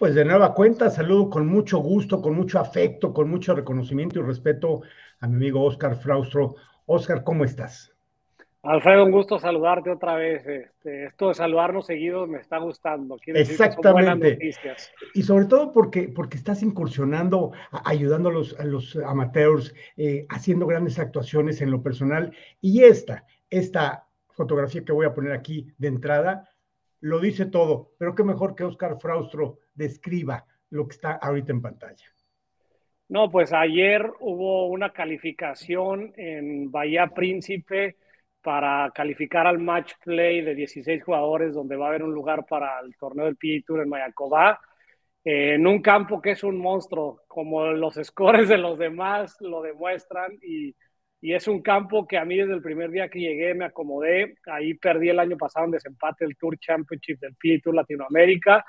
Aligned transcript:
Pues 0.00 0.14
de 0.14 0.24
nueva 0.24 0.54
cuenta, 0.54 0.88
saludo 0.88 1.28
con 1.28 1.46
mucho 1.46 1.76
gusto, 1.76 2.22
con 2.22 2.34
mucho 2.34 2.58
afecto, 2.58 3.12
con 3.12 3.28
mucho 3.28 3.54
reconocimiento 3.54 4.18
y 4.18 4.22
respeto 4.22 4.80
a 5.18 5.26
mi 5.28 5.34
amigo 5.34 5.62
Oscar 5.62 5.94
Fraustro. 5.94 6.54
Oscar, 6.86 7.22
¿cómo 7.22 7.44
estás? 7.44 7.94
Alfredo, 8.62 9.04
un 9.04 9.10
gusto 9.10 9.38
saludarte 9.38 9.90
otra 9.90 10.14
vez. 10.14 10.46
Este, 10.46 11.04
esto 11.04 11.28
de 11.28 11.34
saludarnos 11.34 11.84
seguidos 11.84 12.26
me 12.30 12.38
está 12.38 12.56
gustando. 12.56 13.18
Exactamente. 13.26 14.38
Y 15.12 15.22
sobre 15.22 15.44
todo 15.44 15.70
porque, 15.70 16.08
porque 16.08 16.38
estás 16.38 16.62
incursionando, 16.62 17.52
ayudando 17.84 18.30
a 18.30 18.32
los, 18.32 18.58
a 18.58 18.64
los 18.64 18.96
amateurs, 18.96 19.74
eh, 19.98 20.24
haciendo 20.30 20.66
grandes 20.66 20.98
actuaciones 20.98 21.60
en 21.60 21.70
lo 21.70 21.82
personal. 21.82 22.32
Y 22.62 22.84
esta, 22.84 23.26
esta 23.50 24.06
fotografía 24.30 24.82
que 24.82 24.92
voy 24.92 25.04
a 25.04 25.12
poner 25.12 25.32
aquí 25.32 25.74
de 25.76 25.88
entrada, 25.88 26.48
lo 27.00 27.18
dice 27.18 27.46
todo, 27.46 27.92
pero 27.98 28.14
qué 28.14 28.22
mejor 28.24 28.54
que 28.54 28.64
Oscar 28.64 28.98
Fraustro 28.98 29.58
describa 29.80 30.44
lo 30.70 30.86
que 30.86 30.94
está 30.94 31.12
ahorita 31.12 31.52
en 31.52 31.62
pantalla. 31.62 32.06
No, 33.08 33.30
pues 33.30 33.52
ayer 33.52 34.08
hubo 34.20 34.68
una 34.68 34.92
calificación 34.92 36.12
en 36.16 36.70
Bahía 36.70 37.08
Príncipe 37.08 37.96
para 38.40 38.90
calificar 38.94 39.46
al 39.46 39.58
match 39.58 39.94
play 40.04 40.42
de 40.42 40.54
16 40.54 41.02
jugadores, 41.02 41.54
donde 41.54 41.76
va 41.76 41.86
a 41.86 41.88
haber 41.88 42.04
un 42.04 42.14
lugar 42.14 42.46
para 42.46 42.78
el 42.80 42.94
torneo 42.96 43.26
del 43.26 43.36
PGA 43.36 43.64
Tour 43.66 43.82
en 43.82 43.88
Mayacobá, 43.88 44.60
eh, 45.24 45.54
en 45.54 45.66
un 45.66 45.82
campo 45.82 46.20
que 46.22 46.32
es 46.32 46.44
un 46.44 46.58
monstruo, 46.58 47.22
como 47.26 47.66
los 47.72 47.94
scores 48.02 48.48
de 48.48 48.58
los 48.58 48.78
demás 48.78 49.36
lo 49.40 49.60
demuestran, 49.60 50.38
y 50.40 50.74
y 51.22 51.34
es 51.34 51.46
un 51.48 51.60
campo 51.60 52.06
que 52.06 52.16
a 52.16 52.24
mí 52.24 52.36
desde 52.36 52.54
el 52.54 52.62
primer 52.62 52.90
día 52.90 53.08
que 53.08 53.20
llegué 53.20 53.54
me 53.54 53.66
acomodé. 53.66 54.36
Ahí 54.46 54.74
perdí 54.74 55.10
el 55.10 55.18
año 55.18 55.36
pasado 55.36 55.66
en 55.66 55.72
desempate 55.72 56.24
el 56.24 56.36
Tour 56.36 56.58
Championship 56.58 57.18
del 57.20 57.34
PGA 57.34 57.60
Tour 57.62 57.74
Latinoamérica. 57.74 58.64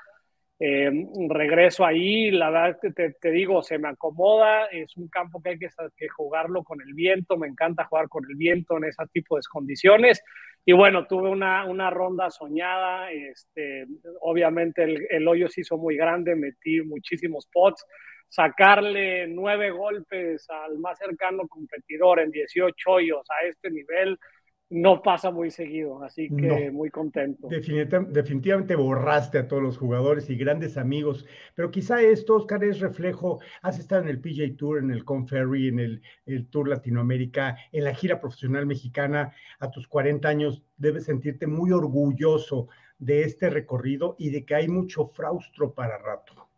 Eh, 0.64 0.92
regreso 1.28 1.84
ahí, 1.84 2.30
la 2.30 2.48
verdad 2.48 2.78
te, 2.94 3.10
te, 3.14 3.30
digo, 3.32 3.64
se 3.64 3.78
me 3.78 3.88
acomoda, 3.88 4.66
es 4.66 4.96
un 4.96 5.08
campo 5.08 5.42
que 5.42 5.48
hay 5.48 5.58
que, 5.58 5.68
que, 5.96 6.08
jugarlo 6.08 6.62
con 6.62 6.80
el 6.80 6.94
viento, 6.94 7.36
me 7.36 7.48
encanta 7.48 7.86
jugar 7.86 8.08
con 8.08 8.22
el 8.30 8.36
viento 8.36 8.76
en 8.76 8.84
ese 8.84 9.02
tipo 9.12 9.34
de 9.34 9.42
condiciones. 9.50 10.22
Y 10.64 10.72
bueno, 10.72 11.08
tuve 11.08 11.30
una, 11.30 11.64
una 11.64 11.90
ronda 11.90 12.30
soñada, 12.30 13.10
este, 13.10 13.86
obviamente 14.20 14.84
el, 14.84 15.04
el 15.10 15.26
hoyo 15.26 15.48
se 15.48 15.62
hizo 15.62 15.76
muy 15.78 15.96
grande, 15.96 16.36
metí 16.36 16.80
muchísimos 16.82 17.48
pots, 17.52 17.84
sacarle 18.28 19.26
nueve 19.26 19.72
golpes 19.72 20.48
al 20.48 20.78
más 20.78 20.96
cercano 20.96 21.48
competidor 21.48 22.20
en 22.20 22.30
18 22.30 22.88
hoyos 22.88 23.26
a 23.30 23.48
este 23.48 23.68
nivel 23.68 24.16
no 24.72 25.02
pasa 25.02 25.30
muy 25.30 25.50
seguido, 25.50 26.02
así 26.02 26.28
que 26.28 26.70
muy 26.70 26.90
contento. 26.90 27.48
definitivamente 27.48 28.74
borraste 28.74 29.38
a 29.38 29.46
todos 29.46 29.62
los 29.62 29.76
jugadores 29.76 30.30
y 30.30 30.36
grandes 30.36 30.78
amigos, 30.78 31.26
pero 31.54 31.70
quizá 31.70 32.00
esto, 32.00 32.36
Oscar, 32.36 32.64
es 32.64 32.80
reflejo, 32.80 33.40
has 33.60 33.78
estado 33.78 34.02
en 34.02 34.08
el 34.08 34.20
PJ 34.20 34.56
Tour, 34.56 34.78
en 34.78 34.90
el 34.90 35.04
Conferry, 35.04 35.68
en 35.68 35.78
el, 35.78 36.02
el 36.24 36.46
Tour 36.48 36.68
Latinoamérica, 36.68 37.56
en 37.70 37.84
la 37.84 37.94
gira 37.94 38.18
profesional 38.18 38.64
mexicana, 38.64 39.34
a 39.58 39.70
tus 39.70 39.86
40 39.86 40.26
años 40.26 40.62
debes 40.78 41.04
sentirte 41.04 41.46
muy 41.46 41.70
orgulloso 41.70 42.68
de 42.98 43.24
este 43.24 43.50
recorrido 43.50 44.16
y 44.18 44.30
de 44.30 44.44
que 44.44 44.54
hay 44.54 44.68
mucho 44.68 45.06
fraustro 45.08 45.74
para 45.74 45.98
rato. 45.98 46.48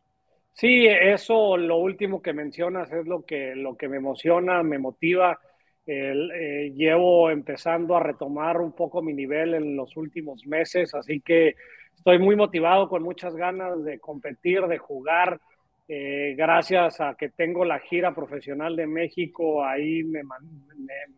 Sí, 0.53 0.87
eso, 0.87 1.57
lo 1.57 1.79
último 1.79 2.23
que 2.23 2.33
mencionas 2.33 2.93
es 2.93 3.07
lo 3.07 3.25
que, 3.25 3.57
lo 3.57 3.77
que 3.77 3.89
me 3.89 3.97
emociona, 3.97 4.63
me 4.63 4.79
motiva. 4.79 5.41
Eh, 5.87 6.73
llevo 6.75 7.31
empezando 7.31 7.97
a 7.97 8.01
retomar 8.01 8.59
un 8.61 8.73
poco 8.73 9.03
mi 9.03 9.13
nivel 9.13 9.55
en 9.55 9.77
los 9.77 9.97
últimos 9.97 10.47
meses, 10.47 10.95
así 10.95 11.21
que 11.21 11.57
estoy 11.95 12.19
muy 12.19 12.37
motivado, 12.37 12.89
con 12.89 13.03
muchas 13.03 13.37
ganas 13.37 13.85
de 13.85 13.99
competir, 13.99 14.63
de 14.63 14.79
jugar. 14.79 15.41
Eh, 15.87 16.35
gracias 16.37 17.03
a 17.03 17.15
que 17.15 17.29
tengo 17.29 17.65
la 17.67 17.79
gira 17.79 18.15
profesional 18.15 18.75
de 18.75 18.87
México, 18.87 19.63
ahí 19.63 20.03
me, 20.03 20.21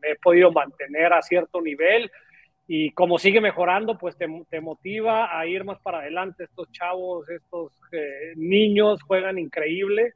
he 0.03 0.17
podido 0.17 0.51
mantener 0.51 1.13
a 1.13 1.23
cierto 1.23 1.61
nivel 1.61 2.11
y 2.67 2.91
como 2.91 3.19
sigue 3.19 3.41
mejorando, 3.41 3.97
pues 3.97 4.17
te, 4.17 4.27
te, 4.51 4.61
motiva 4.61 5.39
a 5.39 5.47
ir 5.47 5.63
más 5.63 5.79
para 5.79 5.99
adelante. 5.99 6.45
Estos 6.45 6.71
chavos, 6.73 7.29
estos 7.29 7.73
eh, 7.93 8.33
niños 8.35 9.01
juegan 9.05 9.39
increíble. 9.39 10.15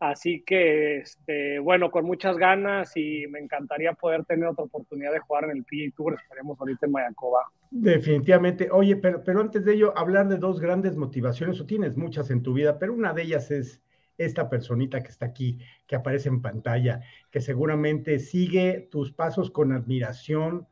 Así 0.00 0.42
que, 0.46 0.98
este, 0.98 1.58
bueno, 1.58 1.90
con 1.90 2.04
muchas 2.04 2.36
ganas 2.36 2.96
y 2.96 3.26
me 3.26 3.40
encantaría 3.40 3.94
poder 3.94 4.24
tener 4.24 4.48
otra 4.48 4.64
oportunidad 4.64 5.12
de 5.12 5.18
jugar 5.18 5.44
en 5.44 5.50
el 5.50 5.64
PGA 5.64 5.96
Tour. 5.96 6.14
Esperemos 6.14 6.60
ahorita 6.60 6.86
en 6.86 6.92
Mayacoba. 6.92 7.40
Definitivamente. 7.70 8.68
Oye, 8.70 8.96
pero, 8.96 9.24
pero 9.24 9.40
antes 9.40 9.64
de 9.64 9.74
ello, 9.74 9.96
hablar 9.98 10.28
de 10.28 10.36
dos 10.36 10.60
grandes 10.60 10.96
motivaciones, 10.96 11.60
o 11.60 11.66
tienes 11.66 11.96
muchas 11.96 12.30
en 12.30 12.42
tu 12.42 12.52
vida, 12.52 12.78
pero 12.78 12.94
una 12.94 13.12
de 13.12 13.22
ellas 13.22 13.50
es 13.50 13.82
esta 14.18 14.48
personita 14.48 15.02
que 15.02 15.08
está 15.08 15.26
aquí, 15.26 15.58
que 15.86 15.96
aparece 15.96 16.28
en 16.28 16.42
pantalla, 16.42 17.00
que 17.30 17.40
seguramente 17.40 18.18
sigue 18.18 18.88
tus 18.90 19.12
pasos 19.12 19.50
con 19.50 19.72
admiración, 19.72 20.66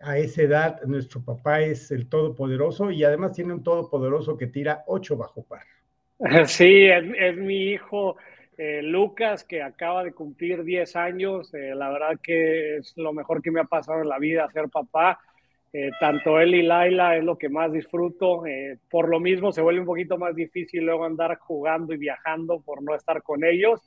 a 0.00 0.18
esa 0.18 0.42
edad 0.42 0.82
nuestro 0.84 1.22
papá 1.22 1.60
es 1.60 1.90
el 1.90 2.08
todopoderoso 2.08 2.90
y 2.90 3.04
además 3.04 3.32
tiene 3.32 3.52
un 3.52 3.62
todopoderoso 3.62 4.36
que 4.36 4.46
tira 4.46 4.82
ocho 4.86 5.16
bajo 5.16 5.44
par. 5.44 5.62
Sí, 6.46 6.86
es, 6.86 7.36
mi 7.36 7.72
hijo 7.72 8.16
eh, 8.62 8.82
Lucas 8.82 9.42
que 9.42 9.62
acaba 9.62 10.04
de 10.04 10.12
cumplir 10.12 10.64
10 10.64 10.94
años. 10.94 11.54
Eh, 11.54 11.74
la 11.74 11.88
verdad 11.88 12.20
que 12.22 12.76
es 12.76 12.92
lo 12.94 13.14
mejor 13.14 13.40
que 13.40 13.50
me 13.50 13.60
ha 13.60 13.64
pasado 13.64 14.02
en 14.02 14.08
la 14.10 14.18
vida 14.18 14.50
ser 14.50 14.68
papá. 14.68 15.18
Eh, 15.72 15.90
tanto 15.98 16.38
él 16.38 16.54
y 16.54 16.60
Laila 16.60 17.16
es 17.16 17.24
lo 17.24 17.38
que 17.38 17.48
más 17.48 17.72
disfruto. 17.72 18.42
por 18.90 19.08
lo 19.08 19.18
mismo 19.18 19.50
se 19.50 19.62
vuelve 19.62 19.80
un 19.80 19.86
poquito 19.86 20.18
más 20.18 20.34
difícil 20.34 20.84
luego 20.84 21.06
andar 21.06 21.38
jugando 21.38 21.94
y 21.94 21.96
viajando 21.96 22.60
por 22.60 22.82
no 22.82 22.94
estar 22.94 23.22
con 23.22 23.44
ellos. 23.44 23.80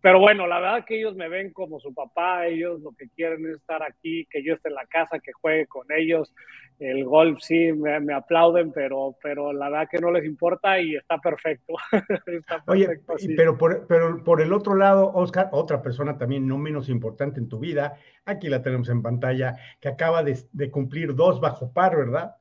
Pero 0.00 0.20
bueno, 0.20 0.46
la 0.46 0.60
verdad 0.60 0.84
que 0.84 0.98
ellos 0.98 1.16
me 1.16 1.28
ven 1.28 1.52
como 1.52 1.80
su 1.80 1.92
papá, 1.92 2.46
ellos 2.46 2.80
lo 2.80 2.92
que 2.92 3.08
quieren 3.08 3.44
es 3.46 3.56
estar 3.56 3.82
aquí, 3.82 4.26
que 4.30 4.44
yo 4.44 4.54
esté 4.54 4.68
en 4.68 4.76
la 4.76 4.86
casa, 4.86 5.18
que 5.18 5.32
juegue 5.32 5.66
con 5.66 5.86
ellos. 5.90 6.32
El 6.78 7.04
golf 7.04 7.40
sí, 7.40 7.72
me, 7.72 8.14
aplauden, 8.14 8.70
pero, 8.70 9.16
pero 9.20 9.52
la 9.52 9.68
verdad 9.68 9.88
que 9.90 9.98
no 9.98 10.12
les 10.12 10.24
importa 10.24 10.80
y 10.80 10.94
está 10.94 11.18
perfecto. 11.18 11.74
Oye, 12.66 13.00
pero, 13.36 13.58
por, 13.58 13.88
pero 13.88 14.22
por 14.22 14.40
el 14.40 14.52
otro 14.52 14.76
lado, 14.76 15.10
Oscar, 15.12 15.48
otra 15.50 15.82
persona 15.82 16.16
también 16.16 16.46
no 16.46 16.56
menos 16.58 16.88
importante 16.88 17.40
en 17.40 17.48
tu 17.48 17.58
vida, 17.58 17.96
aquí 18.24 18.48
la 18.48 18.62
tenemos 18.62 18.88
en 18.90 19.02
pantalla, 19.02 19.56
que 19.80 19.88
acaba 19.88 20.22
de, 20.22 20.38
de 20.52 20.70
cumplir 20.70 21.16
dos 21.16 21.40
bajo 21.40 21.72
par, 21.72 21.96
¿verdad? 21.96 22.36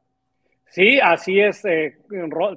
Sí, 0.69 1.00
así 1.00 1.39
es. 1.39 1.63
Eh, 1.66 1.97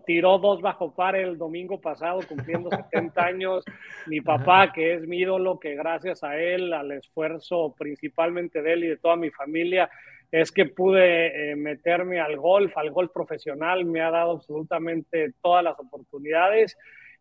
tiró 0.05 0.39
dos 0.39 0.61
bajo 0.61 0.95
par 0.95 1.17
el 1.17 1.39
domingo 1.39 1.81
pasado, 1.81 2.21
cumpliendo 2.29 2.71
70 2.91 3.25
años. 3.25 3.65
Mi 4.07 4.21
papá, 4.21 4.73
que 4.73 4.95
es 4.95 5.07
mi 5.07 5.19
ídolo, 5.19 5.59
que 5.59 5.75
gracias 5.75 6.23
a 6.25 6.37
él, 6.37 6.73
al 6.73 6.93
esfuerzo 6.93 7.75
principalmente 7.79 8.63
de 8.63 8.73
él 8.73 8.85
y 8.85 8.89
de 8.89 8.97
toda 8.97 9.17
mi 9.17 9.31
familia, 9.31 9.89
es 10.31 10.53
que 10.53 10.67
pude 10.67 11.53
eh, 11.53 11.57
meterme 11.57 12.21
al 12.21 12.37
golf, 12.37 12.77
al 12.77 12.91
golf 12.91 13.13
profesional. 13.13 13.85
Me 13.85 14.01
ha 14.01 14.11
dado 14.11 14.33
absolutamente 14.33 15.33
todas 15.41 15.63
las 15.65 15.79
oportunidades. 15.79 16.77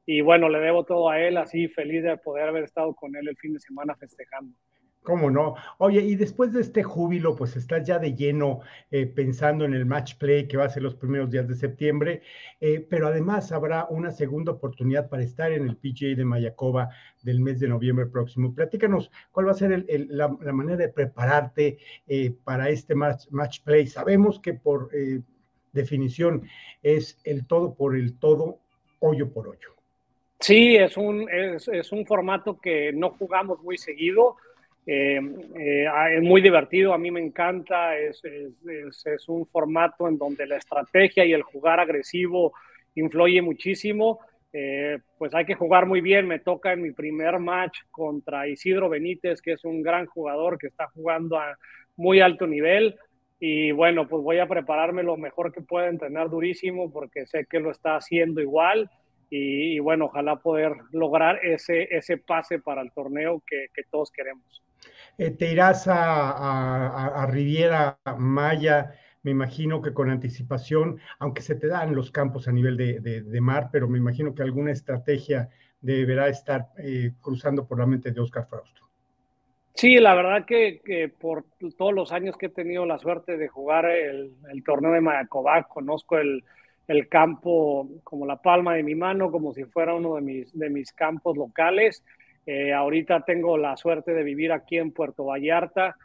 Y 0.05 0.21
bueno, 0.21 0.49
le 0.49 0.59
debo 0.59 0.85
todo 0.85 1.09
a 1.09 1.19
él, 1.19 1.37
así 1.37 1.67
feliz 1.67 2.03
de 2.03 2.17
poder 2.17 2.49
haber 2.49 2.63
estado 2.63 2.95
con 2.95 3.15
él 3.15 3.27
el 3.27 3.37
fin 3.37 3.53
de 3.53 3.59
semana 3.59 3.95
festejando. 3.95 4.55
¿Cómo 5.09 5.31
no? 5.31 5.55
Oye, 5.79 6.01
y 6.01 6.13
después 6.13 6.53
de 6.53 6.61
este 6.61 6.83
júbilo, 6.83 7.35
pues 7.35 7.55
estás 7.55 7.83
ya 7.83 7.97
de 7.97 8.13
lleno 8.13 8.59
eh, 8.91 9.07
pensando 9.07 9.65
en 9.65 9.73
el 9.73 9.87
match 9.87 10.17
play 10.17 10.47
que 10.47 10.55
va 10.55 10.65
a 10.65 10.69
ser 10.69 10.83
los 10.83 10.93
primeros 10.93 11.31
días 11.31 11.47
de 11.47 11.55
septiembre, 11.55 12.21
eh, 12.61 12.85
pero 12.87 13.07
además 13.07 13.51
habrá 13.51 13.87
una 13.89 14.11
segunda 14.11 14.51
oportunidad 14.51 15.09
para 15.09 15.23
estar 15.23 15.51
en 15.51 15.67
el 15.67 15.77
PGA 15.77 16.15
de 16.15 16.25
Mayacoba 16.25 16.89
del 17.23 17.39
mes 17.39 17.59
de 17.59 17.69
noviembre 17.69 18.05
próximo. 18.05 18.53
Platícanos 18.53 19.09
cuál 19.31 19.47
va 19.47 19.51
a 19.53 19.55
ser 19.55 19.83
la, 20.09 20.27
manera 20.27 20.77
de 20.77 20.89
prepararte 20.89 21.79
eh, 22.07 22.31
para 22.43 22.69
este 22.69 22.93
match, 22.93 23.63
play. 23.63 23.87
Sabemos 23.87 24.39
que 24.39 24.53
por 24.53 24.91
definición 25.73 26.43
es 26.83 27.19
el 27.23 27.47
todo 27.47 27.73
por 27.73 27.95
el 27.95 28.19
todo, 28.19 28.59
hoyo 28.99 29.33
por 29.33 29.47
hoyo. 29.47 29.69
Sí, 30.39 30.75
es 30.75 30.95
un, 30.97 31.27
es 31.31 31.91
un 31.91 32.05
formato 32.05 32.59
que 32.61 32.93
no 32.93 33.09
jugamos 33.09 33.59
muy 33.63 33.79
seguido 33.79 34.37
eh, 34.85 35.19
eh, 35.55 35.85
ah, 35.87 36.11
es 36.11 36.21
muy 36.21 36.41
divertido, 36.41 36.93
a 36.93 36.97
mí 36.97 37.11
me 37.11 37.19
encanta, 37.19 37.97
es, 37.97 38.21
es, 38.23 39.29
un 39.29 39.45
formato 39.45 40.07
en 40.07 40.17
donde 40.17 40.47
la 40.47 40.57
estrategia 40.57 41.25
y 41.25 41.33
el 41.33 41.43
jugar 41.43 41.79
agresivo 41.79 42.53
influye 42.95 43.41
muchísimo. 43.41 44.19
Eh, 44.51 44.97
pues 45.17 45.35
hay 45.35 45.45
que 45.45 45.55
jugar 45.55 45.85
muy 45.85 46.01
bien. 46.01 46.27
Me 46.27 46.39
toca 46.39 46.73
en 46.73 46.81
mi 46.81 46.91
primer 46.91 47.39
match 47.39 47.79
contra 47.91 48.47
Isidro 48.47 48.89
Benítez, 48.89 49.41
que 49.41 49.53
es 49.53 49.63
un 49.63 49.83
gran 49.83 50.07
jugador 50.07 50.57
que 50.57 50.67
está 50.67 50.87
jugando 50.87 51.37
a 51.37 51.57
muy 51.95 52.19
alto 52.21 52.47
nivel. 52.47 52.97
Y 53.39 53.71
bueno, 53.71 54.07
pues 54.07 54.23
voy 54.23 54.39
a 54.39 54.47
prepararme 54.47 55.03
lo 55.03 55.17
mejor 55.17 55.53
que 55.53 55.61
pueda, 55.61 55.87
entrenar 55.87 56.29
durísimo 56.29 56.91
porque 56.91 57.25
sé 57.25 57.45
que 57.45 57.59
lo 57.59 57.71
está 57.71 57.95
haciendo 57.95 58.41
igual. 58.41 58.89
Y, 59.31 59.77
bueno, 59.77 60.05
ojalá 60.05 60.37
poder 60.37 60.73
lograr 60.91 61.45
ese, 61.45 61.87
ese 61.95 62.17
pase 62.17 62.57
para 62.57 62.81
el 62.81 62.91
torneo 62.91 63.43
que, 63.45 63.67
que 63.75 63.83
todos 63.83 64.09
queremos. 64.09 64.63
Eh, 65.19 65.31
te 65.31 65.51
irás 65.51 65.85
a, 65.89 67.27
Riviera 67.29 67.99
Maya 68.17 68.93
me 69.21 69.31
imagino 69.31 69.81
que 69.81 69.93
con 69.93 70.09
anticipación, 70.09 70.97
aunque 71.19 71.41
se 71.41 71.55
te 71.55 71.67
dan 71.67 71.93
los 71.93 72.09
campos 72.09 72.47
a 72.47 72.53
nivel 72.53 72.77
de, 72.77 73.41
mar, 73.41 73.67
pero 73.69 73.89
me 73.89 73.97
imagino 73.97 74.33
que 74.33 74.43
alguna 74.43 74.71
estrategia 74.71 75.49
deberá 75.81 76.29
estar 76.29 76.69
eh, 76.77 77.11
cruzando 77.19 77.67
por 77.67 77.79
la 77.79 77.85
mente 77.85 78.11
de 78.11 78.21
Oscar 78.21 78.47
Frausto. 78.47 78.87
Sí, 79.73 79.97
la 79.99 80.15
verdad 80.15 80.45
que, 80.45 81.11
por 81.19 81.43
todos 81.77 81.93
los 81.93 82.13
años 82.13 82.37
que 82.37 82.45
he 82.45 82.49
tenido 82.49 82.85
la 82.85 82.97
suerte 82.97 83.35
de 83.35 83.49
jugar 83.49 83.87
el, 83.87 84.31
torneo 84.63 84.93
de 84.93 85.01
Mayacobac, 85.01 85.67
conozco 85.67 86.17
el, 86.17 86.45
campo 87.09 87.89
como 88.05 88.25
la 88.25 88.41
palma 88.41 88.75
de 88.75 88.83
mi 88.83 88.95
mano, 88.95 89.31
como 89.31 89.53
si 89.53 89.65
fuera 89.65 89.93
uno 89.93 90.15
de 90.15 90.21
mis, 90.21 90.57
de 90.57 90.69
mis 90.69 90.93
campos 90.93 91.35
locales. 91.35 92.05
Eh, 92.45 92.73
ahorita 92.73 93.21
tengo 93.21 93.57
la 93.57 93.77
suerte 93.77 94.13
de 94.13 94.23
vivir 94.23 94.51
aquí 94.51 94.77
en 94.77 94.91
Puerto 94.91 95.25
Vallarta 95.25 95.95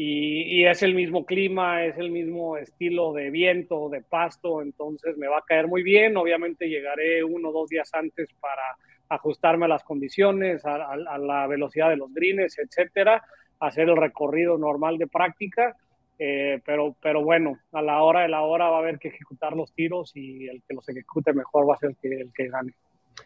y, 0.00 0.64
es 0.64 0.84
el 0.84 0.94
mismo 0.94 1.26
clima, 1.26 1.84
es 1.84 1.98
el 1.98 2.12
mismo 2.12 2.56
estilo 2.56 3.12
de 3.12 3.30
viento, 3.30 3.88
de 3.88 4.00
pasto, 4.00 4.62
entonces 4.62 5.16
me 5.16 5.26
va 5.26 5.38
a 5.38 5.44
caer 5.44 5.66
muy 5.66 5.82
bien. 5.82 6.16
Obviamente 6.16 6.68
llegaré 6.68 7.24
uno 7.24 7.48
o 7.48 7.52
dos 7.52 7.68
días 7.68 7.90
antes 7.94 8.28
para 8.38 8.62
ajustarme 9.08 9.64
a 9.64 9.68
las 9.68 9.82
condiciones, 9.82 10.64
a, 10.64 10.96
la 10.96 11.48
velocidad 11.48 11.88
de 11.88 11.96
los 11.96 12.14
greens, 12.14 12.60
etcétera, 12.60 13.24
hacer 13.58 13.88
el 13.88 13.96
recorrido 13.96 14.56
normal 14.56 14.98
de 14.98 15.08
práctica. 15.08 15.74
Eh, 16.16 16.60
pero, 16.64 16.94
pero 17.02 17.24
bueno, 17.24 17.58
a 17.72 17.82
la 17.82 18.00
hora 18.04 18.20
de 18.20 18.28
la 18.28 18.42
hora 18.42 18.70
va 18.70 18.76
a 18.76 18.80
haber 18.80 19.00
que 19.00 19.08
ejecutar 19.08 19.56
los 19.56 19.72
tiros 19.72 20.12
y 20.14 20.46
el 20.46 20.62
que 20.62 20.74
los 20.74 20.88
ejecute 20.88 21.32
mejor 21.32 21.68
va 21.68 21.74
a 21.74 21.78
ser 21.78 21.90
el 21.90 21.96
que, 21.96 22.20
el 22.20 22.32
que 22.32 22.48
gane. 22.48 22.72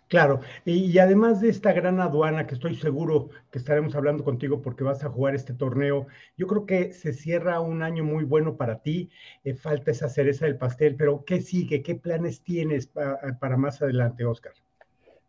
Claro, 0.08 0.40
y, 0.64 0.98
además 0.98 1.40
de 1.40 1.48
esta 1.48 1.72
gran 1.72 2.00
aduana 2.00 2.46
que 2.46 2.54
estoy 2.54 2.74
seguro 2.74 3.30
que 3.50 3.58
estaremos 3.58 3.94
hablando 3.94 4.24
contigo 4.24 4.60
porque 4.62 4.84
vas 4.84 5.04
a 5.04 5.08
jugar 5.08 5.34
este 5.34 5.54
torneo, 5.54 6.06
yo 6.36 6.46
creo 6.46 6.66
que 6.66 6.92
se 6.92 7.12
cierra 7.12 7.60
un 7.60 7.82
año 7.82 8.04
muy 8.04 8.24
bueno 8.24 8.56
para 8.56 8.82
ti, 8.82 9.10
eh, 9.44 9.54
falta 9.54 9.90
esa 9.90 10.08
cereza 10.08 10.46
del 10.46 10.58
pastel, 10.58 10.96
pero 10.96 11.24
¿qué 11.24 11.40
sigue? 11.40 11.82
¿Qué 11.82 11.94
planes 11.94 12.42
tienes 12.42 12.86
para 12.86 13.56
más 13.56 13.80
adelante, 13.82 14.24
Oscar? 14.24 14.52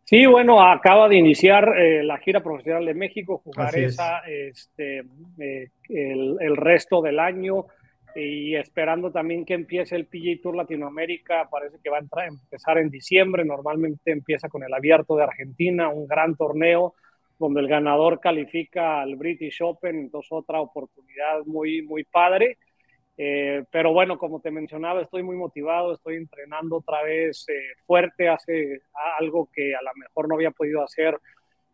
Sí, 0.04 0.26
bueno, 0.26 0.62
acaba 0.62 1.08
de 1.08 1.16
iniciar 1.16 1.66
eh, 1.78 2.04
la 2.04 2.18
gira 2.18 2.42
profesional 2.42 2.84
de 2.84 2.92
México, 2.92 3.38
jugar 3.38 3.74
esa 3.78 4.18
este, 4.26 4.98
eh, 5.38 5.70
el, 5.88 6.36
el 6.40 6.56
resto 6.56 7.00
del 7.00 7.18
año 7.18 7.66
y 8.14 8.54
esperando 8.54 9.10
también 9.10 9.44
que 9.44 9.54
empiece 9.54 9.96
el 9.96 10.06
PGA 10.06 10.40
Tour 10.42 10.56
Latinoamérica, 10.56 11.48
parece 11.50 11.78
que 11.82 11.90
va 11.90 11.96
a 11.96 12.00
entrar, 12.00 12.28
empezar 12.28 12.78
en 12.78 12.90
diciembre, 12.90 13.44
normalmente 13.44 14.12
empieza 14.12 14.48
con 14.48 14.62
el 14.62 14.72
Abierto 14.72 15.16
de 15.16 15.24
Argentina, 15.24 15.88
un 15.88 16.06
gran 16.06 16.36
torneo 16.36 16.94
donde 17.38 17.60
el 17.60 17.68
ganador 17.68 18.20
califica 18.20 19.00
al 19.00 19.16
British 19.16 19.60
Open, 19.62 19.96
entonces 19.96 20.30
otra 20.32 20.60
oportunidad 20.60 21.44
muy, 21.46 21.82
muy 21.82 22.04
padre. 22.04 22.58
Eh, 23.16 23.64
pero 23.70 23.92
bueno, 23.92 24.18
como 24.18 24.40
te 24.40 24.50
mencionaba, 24.50 25.02
estoy 25.02 25.22
muy 25.22 25.36
motivado, 25.36 25.94
estoy 25.94 26.16
entrenando 26.16 26.76
otra 26.76 27.02
vez 27.02 27.46
eh, 27.48 27.76
fuerte, 27.86 28.28
hace 28.28 28.82
algo 29.18 29.48
que 29.52 29.74
a 29.74 29.82
lo 29.82 29.90
mejor 29.96 30.28
no 30.28 30.34
había 30.34 30.50
podido 30.50 30.82
hacer 30.82 31.18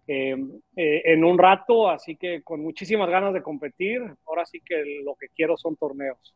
eh, 0.06 0.36
eh, 0.76 1.02
en 1.04 1.24
un 1.24 1.38
rato, 1.38 1.88
así 1.88 2.16
que 2.16 2.42
con 2.42 2.60
muchísimas 2.60 3.08
ganas 3.08 3.34
de 3.34 3.42
competir. 3.42 4.02
Ahora 4.26 4.44
sí 4.44 4.60
que 4.64 5.02
lo 5.04 5.14
que 5.14 5.28
quiero 5.34 5.56
son 5.56 5.76
torneos. 5.76 6.34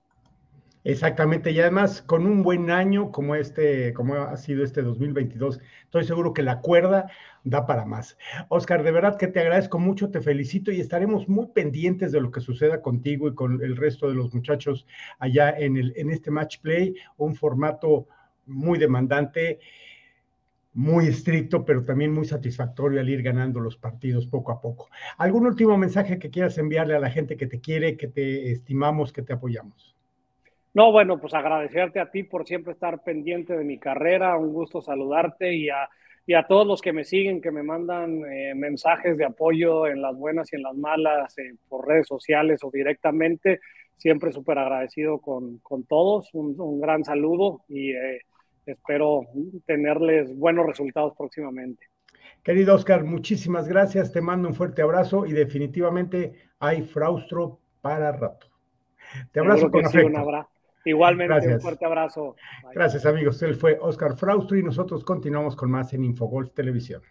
Exactamente, 0.86 1.50
y 1.50 1.58
además 1.60 2.02
con 2.02 2.26
un 2.26 2.42
buen 2.42 2.70
año 2.70 3.10
como 3.10 3.34
este, 3.34 3.94
como 3.94 4.16
ha 4.16 4.36
sido 4.36 4.62
este 4.62 4.82
2022, 4.82 5.58
estoy 5.84 6.04
seguro 6.04 6.34
que 6.34 6.42
la 6.42 6.60
cuerda 6.60 7.10
da 7.42 7.64
para 7.64 7.86
más. 7.86 8.18
Oscar, 8.50 8.82
de 8.82 8.92
verdad 8.92 9.16
que 9.16 9.28
te 9.28 9.40
agradezco 9.40 9.78
mucho, 9.78 10.10
te 10.10 10.20
felicito 10.20 10.70
y 10.70 10.80
estaremos 10.80 11.26
muy 11.26 11.46
pendientes 11.54 12.12
de 12.12 12.20
lo 12.20 12.30
que 12.30 12.42
suceda 12.42 12.82
contigo 12.82 13.28
y 13.28 13.34
con 13.34 13.62
el 13.62 13.78
resto 13.78 14.10
de 14.10 14.14
los 14.14 14.34
muchachos 14.34 14.86
allá 15.18 15.50
en, 15.56 15.78
el, 15.78 15.94
en 15.96 16.10
este 16.10 16.30
match 16.30 16.58
play, 16.60 16.94
un 17.16 17.34
formato 17.34 18.06
muy 18.44 18.78
demandante 18.78 19.60
muy 20.74 21.06
estricto, 21.06 21.64
pero 21.64 21.84
también 21.84 22.12
muy 22.12 22.24
satisfactorio 22.24 23.00
al 23.00 23.08
ir 23.08 23.22
ganando 23.22 23.60
los 23.60 23.76
partidos 23.76 24.26
poco 24.26 24.52
a 24.52 24.60
poco. 24.60 24.90
¿Algún 25.16 25.46
último 25.46 25.78
mensaje 25.78 26.18
que 26.18 26.30
quieras 26.30 26.58
enviarle 26.58 26.96
a 26.96 27.00
la 27.00 27.10
gente 27.10 27.36
que 27.36 27.46
te 27.46 27.60
quiere, 27.60 27.96
que 27.96 28.08
te 28.08 28.50
estimamos, 28.50 29.12
que 29.12 29.22
te 29.22 29.32
apoyamos? 29.32 29.96
No, 30.74 30.90
bueno, 30.90 31.20
pues 31.20 31.32
agradecerte 31.32 32.00
a 32.00 32.10
ti 32.10 32.24
por 32.24 32.46
siempre 32.46 32.72
estar 32.72 33.04
pendiente 33.04 33.56
de 33.56 33.62
mi 33.62 33.78
carrera, 33.78 34.36
un 34.36 34.52
gusto 34.52 34.82
saludarte 34.82 35.54
y 35.54 35.68
a, 35.68 35.88
y 36.26 36.34
a 36.34 36.48
todos 36.48 36.66
los 36.66 36.82
que 36.82 36.92
me 36.92 37.04
siguen, 37.04 37.40
que 37.40 37.52
me 37.52 37.62
mandan 37.62 38.24
eh, 38.24 38.54
mensajes 38.56 39.16
de 39.16 39.24
apoyo 39.24 39.86
en 39.86 40.02
las 40.02 40.16
buenas 40.16 40.52
y 40.52 40.56
en 40.56 40.62
las 40.64 40.74
malas, 40.74 41.38
eh, 41.38 41.54
por 41.68 41.86
redes 41.86 42.08
sociales 42.08 42.64
o 42.64 42.70
directamente, 42.72 43.60
siempre 43.96 44.32
súper 44.32 44.58
agradecido 44.58 45.18
con, 45.18 45.58
con 45.58 45.84
todos, 45.84 46.34
un, 46.34 46.60
un, 46.60 46.80
gran 46.80 47.04
saludo 47.04 47.62
y... 47.68 47.92
Eh, 47.92 48.22
espero 48.66 49.22
tenerles 49.66 50.36
buenos 50.36 50.66
resultados 50.66 51.14
próximamente. 51.16 51.86
Querido 52.42 52.74
Oscar, 52.74 53.04
muchísimas 53.04 53.68
gracias, 53.68 54.12
te 54.12 54.20
mando 54.20 54.48
un 54.48 54.54
fuerte 54.54 54.82
abrazo 54.82 55.26
y 55.26 55.32
definitivamente 55.32 56.34
hay 56.58 56.82
fraustro 56.82 57.60
para 57.80 58.12
rato. 58.12 58.48
Te 59.32 59.40
abrazo 59.40 59.70
con 59.70 59.84
afecto. 59.84 60.48
Igualmente, 60.86 61.54
un 61.54 61.60
fuerte 61.60 61.86
abrazo. 61.86 62.36
Gracias 62.74 63.06
amigos, 63.06 63.42
él 63.42 63.54
fue 63.54 63.78
Oscar 63.80 64.16
Fraustro 64.16 64.58
y 64.58 64.62
nosotros 64.62 65.04
continuamos 65.04 65.56
con 65.56 65.70
más 65.70 65.94
en 65.94 66.04
Infogolf 66.04 66.52
Televisión. 66.52 67.02